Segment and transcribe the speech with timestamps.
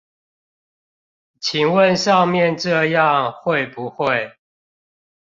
[1.39, 4.35] 請問上面這樣會不會